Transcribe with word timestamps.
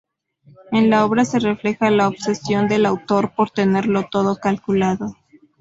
En 0.71 0.89
la 0.89 1.05
obra 1.05 1.25
se 1.25 1.37
refleja 1.37 1.91
la 1.91 2.07
obsesión 2.07 2.67
del 2.67 2.87
autor 2.87 3.35
por 3.35 3.51
tenerlo 3.51 4.07
todo 4.11 4.37
calculado. 4.37 5.13